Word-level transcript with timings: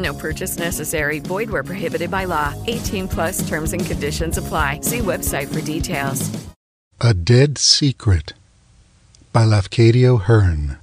No 0.00 0.14
purchase 0.14 0.58
necessary. 0.58 1.18
Void 1.18 1.50
where 1.50 1.64
prohibited 1.64 2.10
by 2.10 2.24
law. 2.24 2.54
18 2.66 3.08
plus 3.08 3.46
terms 3.48 3.72
and 3.72 3.84
conditions 3.84 4.38
apply. 4.38 4.80
See 4.82 5.00
website 5.00 5.52
for 5.52 5.60
details. 5.60 6.30
A 7.00 7.14
Dead 7.14 7.58
Secret 7.58 8.34
by 9.32 9.44
Lafcadio 9.44 10.20
Hearn. 10.22 10.78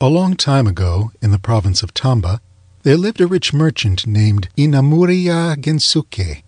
A 0.00 0.08
long 0.08 0.36
time 0.36 0.66
ago, 0.66 1.10
in 1.20 1.32
the 1.32 1.38
province 1.38 1.82
of 1.82 1.92
Tamba, 1.92 2.40
there 2.82 2.96
lived 2.96 3.20
a 3.20 3.26
rich 3.26 3.52
merchant 3.52 4.06
named 4.06 4.48
Inamuriya 4.56 5.56
Gensuke. 5.56 6.42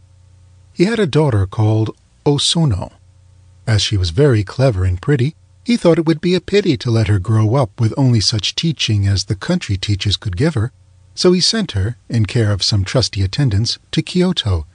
He 0.73 0.85
had 0.85 0.99
a 0.99 1.07
daughter 1.07 1.47
called 1.47 1.97
Osono. 2.25 2.93
As 3.67 3.83
she 3.83 3.97
was 3.97 4.11
very 4.11 4.45
clever 4.45 4.85
and 4.85 5.03
pretty, 5.03 5.35
he 5.65 5.77
thought 5.77 5.99
it 5.99 6.07
would 6.07 6.21
be 6.21 6.35
a 6.35 6.41
pity 6.41 6.77
to 6.77 6.91
let 6.91 7.09
her 7.09 7.19
grow 7.19 7.55
up 7.55 7.81
with 7.81 7.95
only 7.97 8.21
such 8.21 8.55
teaching 8.55 9.07
as 9.07 9.25
the 9.25 9.35
country 9.35 9.77
teachers 9.77 10.17
could 10.17 10.37
give 10.37 10.55
her, 10.55 10.73
so 11.15 11.33
he 11.33 11.41
sent 11.41 11.73
her, 11.73 11.97
in 12.09 12.25
care 12.27 12.51
of 12.51 12.63
some 12.63 12.85
trusty 12.85 13.23
attendants, 13.23 13.79
to 13.93 14.03
Kyoto, 14.03 14.67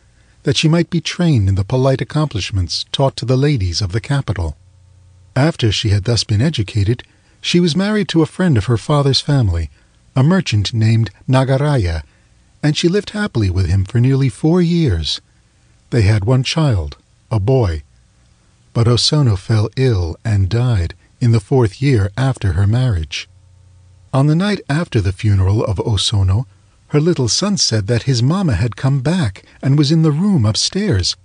that 0.44 0.58
she 0.58 0.68
might 0.68 0.90
be 0.90 1.02
trained 1.02 1.50
in 1.50 1.56
the 1.56 1.64
polite 1.64 2.02
accomplishments 2.02 2.86
taught 2.92 3.16
to 3.18 3.26
the 3.26 3.38
ladies 3.38 3.82
of 3.82 3.92
the 3.92 4.00
capital. 4.00 4.56
After 5.36 5.72
she 5.72 5.90
had 5.90 6.04
thus 6.04 6.24
been 6.24 6.42
educated, 6.42 7.04
she 7.42 7.60
was 7.60 7.76
married 7.76 8.08
to 8.10 8.22
a 8.22 8.28
friend 8.28 8.58
of 8.58 8.66
her 8.66 8.78
father's 8.78 9.22
family, 9.22 9.70
a 10.16 10.24
merchant 10.24 10.74
named 10.74 11.10
Nagaraya, 11.28 12.04
and 12.62 12.78
she 12.78 12.88
lived 12.88 13.10
happily 13.10 13.50
with 13.50 13.66
him 13.66 13.86
for 13.86 14.00
nearly 14.00 14.30
four 14.30 14.62
years. 14.62 15.20
They 15.90 16.04
had 16.04 16.26
one 16.26 16.44
child, 16.44 16.98
a 17.30 17.40
boy, 17.40 17.84
but 18.76 18.88
Osono 18.88 19.38
fell 19.38 19.70
ill 19.78 20.18
and 20.26 20.50
died 20.50 20.96
in 21.22 21.32
the 21.32 21.40
fourth 21.40 21.82
year 21.82 22.12
after 22.18 22.52
her 22.52 22.68
marriage. 22.68 23.30
On 24.14 24.28
the 24.28 24.36
night 24.36 24.60
after 24.68 25.00
the 25.00 25.14
funeral 25.14 25.64
of 25.64 25.78
Osono, 25.78 26.46
her 26.88 27.00
little 27.00 27.30
son 27.30 27.56
said 27.56 27.88
that 27.88 28.04
his 28.04 28.22
mamma 28.22 28.56
had 28.56 28.76
come 28.76 29.00
back 29.00 29.44
and 29.64 29.78
was 29.78 29.94
in 29.94 30.02
the 30.02 30.12
room 30.12 30.46
upstairs. 30.46 31.16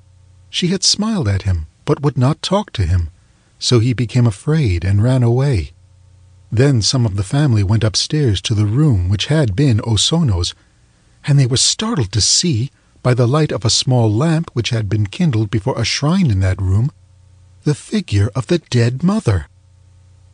She 0.49 0.69
had 0.69 0.85
smiled 0.85 1.27
at 1.27 1.43
him, 1.43 1.67
but 1.85 2.03
would 2.03 2.17
not 2.17 2.41
talk 2.41 2.73
to 2.75 2.87
him, 2.87 3.11
so 3.59 3.81
he 3.81 3.95
became 3.95 4.29
afraid 4.29 4.85
and 4.85 5.03
ran 5.03 5.25
away. 5.25 5.73
Then 6.53 6.81
some 6.83 7.05
of 7.05 7.17
the 7.17 7.25
family 7.25 7.65
went 7.65 7.83
upstairs 7.83 8.41
to 8.43 8.55
the 8.55 8.67
room 8.67 9.09
which 9.09 9.27
had 9.27 9.57
been 9.57 9.81
Osono's, 9.81 10.55
and 11.27 11.37
they 11.37 11.47
were 11.47 11.57
startled 11.57 12.13
to 12.13 12.21
see, 12.21 12.71
by 13.03 13.13
the 13.13 13.27
light 13.27 13.51
of 13.51 13.65
a 13.65 13.71
small 13.71 14.09
lamp 14.09 14.53
which 14.53 14.71
had 14.71 14.89
been 14.89 15.07
kindled 15.07 15.51
before 15.51 15.77
a 15.77 15.85
shrine 15.85 16.31
in 16.31 16.39
that 16.39 16.63
room, 16.63 16.93
the 17.65 17.75
figure 17.75 18.31
of 18.35 18.47
the 18.47 18.59
dead 18.59 19.03
mother. 19.03 19.47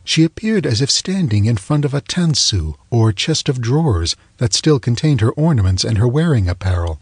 She 0.03 0.23
appeared 0.23 0.65
as 0.65 0.81
if 0.81 0.89
standing 0.89 1.45
in 1.45 1.57
front 1.57 1.83
of 1.83 1.93
a 1.93 2.01
tansu, 2.01 2.75
or 2.89 3.11
chest 3.11 3.49
of 3.49 3.59
drawers, 3.59 4.15
that 4.37 4.53
still 4.53 4.79
contained 4.79 5.19
her 5.19 5.31
ornaments 5.31 5.83
and 5.83 5.97
her 5.97 6.07
wearing 6.07 6.47
apparel. 6.47 7.01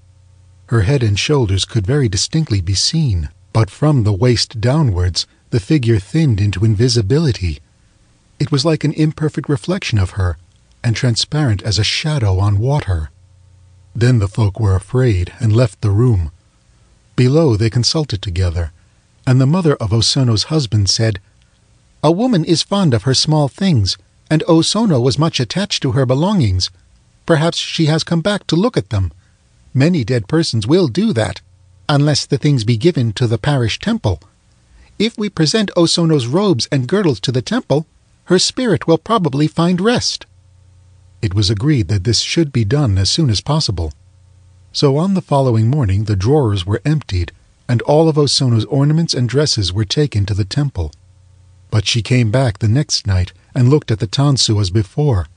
Her 0.67 0.81
head 0.81 1.03
and 1.03 1.19
shoulders 1.19 1.65
could 1.65 1.85
very 1.85 2.09
distinctly 2.09 2.61
be 2.61 2.73
seen, 2.73 3.29
but 3.53 3.69
from 3.69 4.03
the 4.03 4.11
waist 4.11 4.59
downwards 4.59 5.27
the 5.51 5.59
figure 5.59 5.99
thinned 5.99 6.41
into 6.41 6.65
invisibility. 6.65 7.59
It 8.39 8.51
was 8.51 8.65
like 8.65 8.83
an 8.83 8.93
imperfect 8.93 9.47
reflection 9.47 9.99
of 9.99 10.11
her, 10.11 10.37
and 10.83 10.95
transparent 10.95 11.61
as 11.61 11.77
a 11.77 11.83
shadow 11.83 12.39
on 12.39 12.57
water. 12.57 13.11
Then 13.95 14.19
the 14.19 14.27
folk 14.27 14.59
were 14.59 14.75
afraid 14.75 15.31
and 15.39 15.55
left 15.55 15.81
the 15.81 15.91
room. 15.91 16.31
Below 17.15 17.55
they 17.55 17.69
consulted 17.69 18.21
together, 18.21 18.71
and 19.27 19.41
the 19.41 19.45
mother 19.47 19.75
of 19.75 19.89
Osono's 19.89 20.43
husband 20.43 20.89
said, 20.89 21.19
A 22.03 22.11
woman 22.11 22.45
is 22.45 22.61
fond 22.61 22.93
of 22.93 23.03
her 23.03 23.13
small 23.13 23.47
things, 23.47 23.97
and 24.29 24.43
Osono 24.47 25.01
was 25.01 25.19
much 25.19 25.39
attached 25.39 25.81
to 25.83 25.93
her 25.93 26.05
belongings. 26.05 26.69
Perhaps 27.25 27.57
she 27.57 27.85
has 27.85 28.03
come 28.03 28.21
back 28.21 28.45
to 28.47 28.55
look 28.55 28.77
at 28.77 28.89
them. 28.89 29.11
Many 29.73 30.03
dead 30.03 30.27
persons 30.27 30.67
will 30.67 30.87
do 30.87 31.13
that, 31.13 31.41
unless 31.89 32.25
the 32.25 32.37
things 32.37 32.63
be 32.63 32.77
given 32.77 33.13
to 33.13 33.27
the 33.27 33.37
parish 33.37 33.79
temple. 33.79 34.21
If 34.97 35.17
we 35.17 35.29
present 35.29 35.71
Osono's 35.75 36.27
robes 36.27 36.67
and 36.71 36.87
girdles 36.87 37.19
to 37.21 37.31
the 37.31 37.41
temple, 37.41 37.85
her 38.25 38.39
spirit 38.39 38.87
will 38.87 38.97
probably 38.97 39.47
find 39.47 39.81
rest. 39.81 40.25
It 41.21 41.33
was 41.33 41.49
agreed 41.49 41.87
that 41.89 42.03
this 42.03 42.19
should 42.19 42.51
be 42.51 42.65
done 42.65 42.97
as 42.97 43.09
soon 43.09 43.29
as 43.29 43.41
possible. 43.41 43.91
So 44.71 44.97
on 44.97 45.13
the 45.13 45.21
following 45.21 45.69
morning 45.69 46.03
the 46.05 46.15
drawers 46.15 46.65
were 46.65 46.81
emptied, 46.85 47.31
and 47.67 47.81
all 47.83 48.07
of 48.07 48.15
Osono's 48.15 48.65
ornaments 48.65 49.13
and 49.13 49.27
dresses 49.27 49.73
were 49.73 49.85
taken 49.85 50.25
to 50.25 50.33
the 50.33 50.45
temple. 50.45 50.91
But 51.71 51.87
she 51.87 52.01
came 52.01 52.31
back 52.31 52.59
the 52.59 52.67
next 52.67 53.07
night 53.07 53.33
and 53.53 53.69
looked 53.69 53.91
at 53.91 53.99
the 53.99 54.07
tansu 54.07 54.59
as 54.61 54.69
before. 54.69 55.27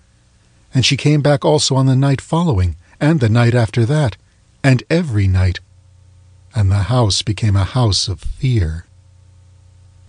And 0.74 0.84
she 0.84 0.96
came 0.96 1.22
back 1.22 1.44
also 1.44 1.74
on 1.76 1.86
the 1.86 1.96
night 1.96 2.20
following, 2.20 2.76
and 3.00 3.20
the 3.20 3.28
night 3.28 3.54
after 3.54 3.86
that, 3.86 4.16
and 4.62 4.82
every 4.90 5.26
night. 5.26 5.60
And 6.54 6.70
the 6.70 6.84
house 6.84 7.22
became 7.22 7.56
a 7.56 7.64
house 7.64 8.08
of 8.08 8.20
fear. 8.20 8.84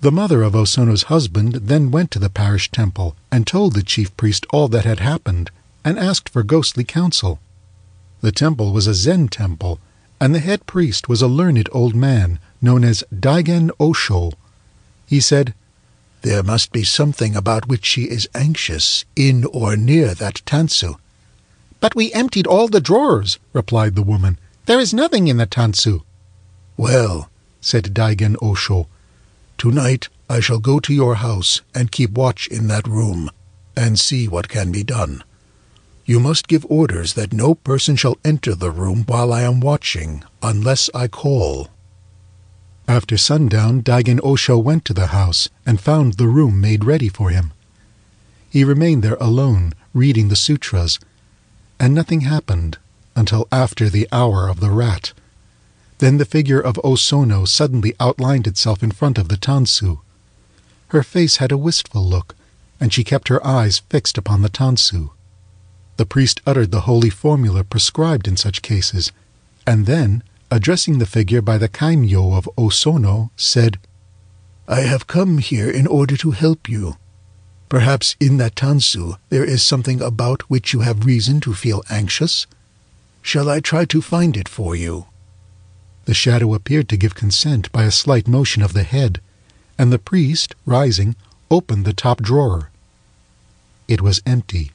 The 0.02 0.12
mother 0.12 0.44
of 0.44 0.53
Osono's 0.53 1.03
husband 1.03 1.53
then 1.53 1.91
went 1.91 2.12
to 2.12 2.19
the 2.19 2.29
parish 2.29 2.72
temple 2.72 3.16
and 3.31 3.46
told 3.46 3.74
the 3.74 3.84
chief 3.84 4.16
priest 4.16 4.46
all 4.52 4.68
that 4.69 4.85
had 4.85 5.00
happened, 5.00 5.52
and 5.84 6.00
asked 6.00 6.29
for 6.29 6.44
ghostly 6.44 6.84
counsel. 6.84 7.40
The 8.22 8.31
temple 8.31 8.74
was 8.74 8.88
a 8.88 8.94
Zen 8.94 9.28
temple, 9.29 9.79
and 10.19 10.35
the 10.35 10.40
head 10.40 10.66
priest 10.66 11.07
was 11.07 11.22
a 11.22 11.28
learned 11.28 11.69
old 11.72 11.96
man 11.96 12.40
known 12.62 12.84
as 12.84 13.03
Daigen 13.13 13.72
Osho. 13.80 14.32
He 15.08 15.20
said, 15.20 15.53
There 16.22 16.43
must 16.43 16.72
be 16.72 16.84
something 16.84 17.35
about 17.35 17.67
which 17.67 17.85
she 17.85 18.03
is 18.03 18.28
anxious 18.35 19.05
in 19.16 19.46
or 19.46 19.78
near 19.78 20.14
that 20.16 20.41
tansu. 20.46 20.97
But 21.79 21.96
we 21.96 22.11
emptied 22.14 22.47
all 22.47 22.67
the 22.67 22.82
drawers, 22.82 23.40
replied 23.53 23.96
the 23.96 24.03
woman. 24.03 24.38
There 24.66 24.79
is 24.79 24.93
nothing 24.93 25.28
in 25.28 25.38
the 25.38 25.47
tansu. 25.47 26.02
Well, 26.76 27.29
said 27.61 27.93
Daigen 27.93 28.35
Osho, 28.41 28.88
tonight 29.58 30.09
I 30.29 30.41
shall 30.41 30.59
go 30.59 30.79
to 30.82 30.93
your 30.93 31.16
house 31.16 31.61
and 31.73 31.91
keep 31.91 32.11
watch 32.11 32.47
in 32.47 32.67
that 32.67 32.88
room, 32.88 33.29
and 33.76 33.99
see 33.99 34.28
what 34.28 34.49
can 34.49 34.72
be 34.72 34.84
done. 34.84 35.23
You 36.09 36.20
must 36.20 36.47
give 36.47 36.66
orders 36.70 37.14
that 37.14 37.34
no 37.34 37.53
person 37.53 37.96
shall 37.96 38.17
enter 38.26 38.56
the 38.56 38.72
room 38.72 39.03
while 39.06 39.32
I 39.32 39.44
am 39.44 39.59
watching, 39.59 40.23
unless 40.41 40.90
I 40.91 41.08
call. 41.08 41.67
After 42.88 43.16
sundown, 43.16 43.84
Daigen 43.84 44.20
Osho 44.23 44.58
went 44.58 44.85
to 44.85 44.94
the 44.96 45.14
house 45.14 45.50
and 45.67 45.79
found 45.79 46.14
the 46.14 46.26
room 46.26 46.59
made 46.59 46.84
ready 46.84 47.09
for 47.09 47.29
him. 47.29 47.53
He 48.50 48.64
remained 48.64 49.03
there 49.03 49.17
alone, 49.22 49.73
reading 49.94 50.29
the 50.29 50.35
sutras, 50.35 50.97
and 51.79 51.94
nothing 51.94 52.22
happened 52.22 52.79
until 53.16 53.47
after 53.52 53.88
the 53.88 54.08
hour 54.12 54.47
of 54.47 54.62
the 54.62 54.72
rat. 54.72 55.14
Then 56.00 56.17
the 56.17 56.26
figure 56.26 56.59
of 56.59 56.79
Osono 56.84 57.47
suddenly 57.47 57.94
outlined 58.00 58.47
itself 58.47 58.82
in 58.82 58.90
front 58.90 59.20
of 59.20 59.28
the 59.28 59.38
Tansu. 59.38 60.00
Her 60.88 61.03
face 61.03 61.35
had 61.35 61.52
a 61.52 61.55
wistful 61.55 62.03
look, 62.03 62.34
and 62.79 62.91
she 62.91 63.03
kept 63.03 63.28
her 63.28 63.46
eyes 63.46 63.84
fixed 63.91 64.17
upon 64.17 64.41
the 64.41 64.50
Tansu. 64.50 65.12
The 65.99 66.05
priest 66.05 66.40
uttered 66.46 66.72
the 66.72 66.87
holy 66.87 67.09
formula 67.09 67.66
prescribed 67.66 68.25
in 68.25 68.37
such 68.37 68.61
cases, 68.61 69.11
and 69.67 69.85
then, 69.85 70.23
addressing 70.49 70.97
the 70.97 71.05
figure 71.05 71.41
by 71.41 71.57
the 71.57 71.67
kaimyo 71.67 72.37
of 72.37 72.49
Osono, 72.57 73.31
said, 73.35 73.79
I 74.66 74.84
have 74.84 75.07
come 75.07 75.40
here 75.40 75.69
in 75.69 75.85
order 75.85 76.16
to 76.16 76.31
help 76.31 76.69
you. 76.69 76.96
Perhaps 77.67 78.16
in 78.17 78.37
that 78.37 78.55
Tansu 78.55 79.17
there 79.28 79.43
is 79.43 79.61
something 79.61 79.99
about 80.01 80.43
which 80.43 80.72
you 80.72 80.79
have 80.87 81.05
reason 81.05 81.41
to 81.41 81.53
feel 81.53 81.84
anxious. 81.90 82.47
Shall 83.22 83.49
I 83.49 83.59
try 83.59 83.84
to 83.84 84.02
find 84.02 84.37
it 84.37 84.47
for 84.47 84.78
you? 84.78 85.07
The 86.05 86.13
shadow 86.13 86.53
appeared 86.53 86.87
to 86.87 86.97
give 87.03 87.13
consent 87.13 87.69
by 87.73 87.84
a 87.84 87.91
slight 87.91 88.25
motion 88.25 88.61
of 88.63 88.72
the 88.72 88.84
head, 88.84 89.19
and 89.78 89.91
the 89.91 89.99
priest, 89.99 90.55
rising, 90.66 91.17
opened 91.52 91.84
the 91.84 91.91
top 91.91 92.22
drawer. 92.22 92.72
It 93.90 93.99
was 93.99 94.22
empty. 94.25 94.72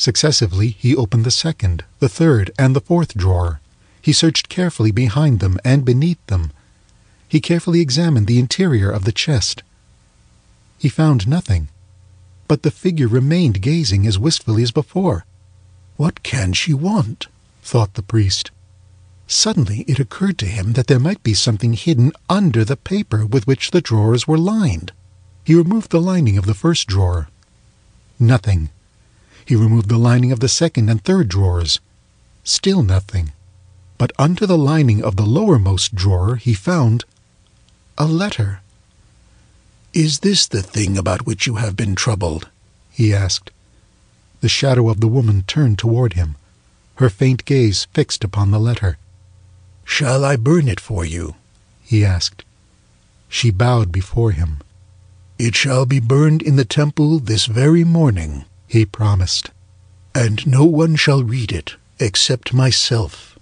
Successively 0.00 0.70
he 0.78 0.96
opened 0.96 1.26
the 1.26 1.30
second, 1.30 1.84
the 1.98 2.08
third, 2.08 2.50
and 2.58 2.74
the 2.74 2.80
fourth 2.80 3.12
drawer. 3.12 3.60
He 4.00 4.14
searched 4.14 4.48
carefully 4.48 4.92
behind 4.92 5.40
them 5.40 5.58
and 5.62 5.84
beneath 5.84 6.24
them. 6.26 6.52
He 7.28 7.38
carefully 7.38 7.82
examined 7.82 8.26
the 8.26 8.38
interior 8.38 8.90
of 8.90 9.04
the 9.04 9.12
chest. 9.12 9.62
He 10.78 10.88
found 10.88 11.28
nothing, 11.28 11.68
but 12.48 12.62
the 12.62 12.70
figure 12.70 13.08
remained 13.08 13.60
gazing 13.60 14.06
as 14.06 14.18
wistfully 14.18 14.62
as 14.62 14.70
before. 14.70 15.26
What 15.98 16.22
can 16.22 16.54
she 16.54 16.72
want? 16.72 17.26
thought 17.62 17.92
the 17.92 18.02
priest. 18.02 18.50
Suddenly 19.26 19.80
it 19.86 20.00
occurred 20.00 20.38
to 20.38 20.46
him 20.46 20.72
that 20.72 20.86
there 20.86 20.98
might 20.98 21.22
be 21.22 21.34
something 21.34 21.74
hidden 21.74 22.12
under 22.26 22.64
the 22.64 22.78
paper 22.78 23.26
with 23.26 23.46
which 23.46 23.70
the 23.70 23.82
drawers 23.82 24.26
were 24.26 24.38
lined. 24.38 24.92
He 25.44 25.54
removed 25.54 25.90
the 25.90 26.00
lining 26.00 26.38
of 26.38 26.46
the 26.46 26.54
first 26.54 26.88
drawer. 26.88 27.28
Nothing. 28.18 28.70
He 29.44 29.56
removed 29.56 29.88
the 29.88 29.98
lining 29.98 30.32
of 30.32 30.40
the 30.40 30.48
second 30.48 30.88
and 30.88 31.02
third 31.02 31.28
drawers. 31.28 31.80
Still 32.44 32.82
nothing. 32.82 33.32
But 33.98 34.12
under 34.18 34.46
the 34.46 34.58
lining 34.58 35.02
of 35.02 35.16
the 35.16 35.26
lowermost 35.26 35.94
drawer 35.94 36.36
he 36.36 36.54
found 36.54 37.04
a 37.98 38.06
letter. 38.06 38.60
Is 39.92 40.20
this 40.20 40.46
the 40.46 40.62
thing 40.62 40.96
about 40.96 41.26
which 41.26 41.46
you 41.46 41.56
have 41.56 41.76
been 41.76 41.94
troubled? 41.94 42.48
he 42.90 43.12
asked. 43.12 43.50
The 44.40 44.48
shadow 44.48 44.88
of 44.88 45.00
the 45.00 45.08
woman 45.08 45.42
turned 45.46 45.78
toward 45.78 46.14
him, 46.14 46.36
her 46.94 47.10
faint 47.10 47.44
gaze 47.44 47.86
fixed 47.92 48.24
upon 48.24 48.50
the 48.50 48.60
letter. 48.60 48.98
Shall 49.84 50.24
I 50.24 50.36
burn 50.36 50.68
it 50.68 50.80
for 50.80 51.04
you? 51.04 51.34
he 51.82 52.04
asked. 52.04 52.44
She 53.28 53.50
bowed 53.50 53.90
before 53.90 54.30
him. 54.30 54.58
It 55.38 55.54
shall 55.54 55.86
be 55.86 56.00
burned 56.00 56.40
in 56.42 56.56
the 56.56 56.64
temple 56.64 57.18
this 57.18 57.46
very 57.46 57.84
morning, 57.84 58.44
he 58.70 58.86
promised, 58.86 59.50
and 60.14 60.46
no 60.46 60.64
one 60.64 60.94
shall 60.94 61.24
read 61.24 61.50
it 61.50 61.74
except 61.98 62.54
myself. 62.54 63.36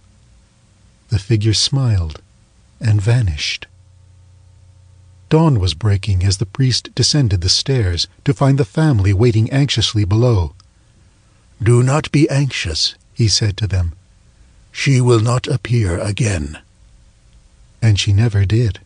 The 1.11 1.19
figure 1.19 1.53
smiled 1.53 2.23
and 2.81 3.01
vanished. 3.01 3.67
Dawn 5.29 5.61
was 5.61 5.75
breaking 5.75 6.25
as 6.25 6.39
the 6.39 6.47
priest 6.47 6.95
descended 6.95 7.43
the 7.43 7.51
stairs 7.51 8.09
to 8.25 8.33
find 8.33 8.57
the 8.57 8.65
family 8.65 9.13
waiting 9.13 9.51
anxiously 9.51 10.07
below. 10.07 10.55
Do 11.63 11.83
not 11.83 12.11
be 12.11 12.27
anxious, 12.31 12.95
he 13.13 13.29
said 13.29 13.59
to 13.59 13.67
them. 13.67 13.93
She 14.73 14.99
will 15.03 15.21
not 15.21 15.47
appear 15.47 15.99
again. 15.99 16.59
And 17.83 18.01
she 18.01 18.15
never 18.15 18.47
did. 18.47 18.81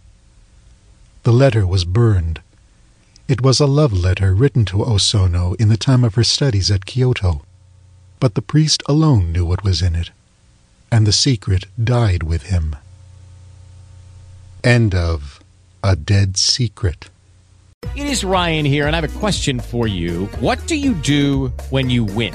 The 1.23 1.33
letter 1.33 1.65
was 1.65 1.85
burned. 1.85 2.41
It 3.33 3.41
was 3.41 3.61
a 3.61 3.67
love 3.67 3.95
letter 3.95 4.35
written 4.35 4.67
to 4.67 4.85
Osono 4.85 5.59
in 5.59 5.71
the 5.71 5.79
time 5.79 6.05
of 6.05 6.17
her 6.17 6.23
studies 6.23 6.71
at 6.71 6.85
Kyoto. 6.85 7.41
But 8.21 8.35
the 8.35 8.43
priest 8.43 8.83
alone 8.87 9.33
knew 9.33 9.47
what 9.47 9.65
was 9.65 9.81
in 9.81 9.95
it, 9.97 10.11
and 10.91 11.07
the 11.07 11.15
secret 11.15 11.65
died 11.83 12.25
with 12.25 12.43
him. 12.51 12.77
End 14.63 14.95
of 14.95 15.41
A 15.83 15.97
Dead 15.97 16.37
Secret. 16.37 17.09
It 17.97 18.05
is 18.05 18.23
Ryan 18.23 18.67
here, 18.67 18.87
and 18.87 18.95
I 18.95 19.01
have 19.01 19.17
a 19.17 19.19
question 19.19 19.61
for 19.61 19.87
you. 19.87 20.27
What 20.39 20.59
do 20.67 20.77
you 20.77 20.93
do 20.93 21.55
when 21.71 21.89
you 21.89 22.05
win? 22.05 22.35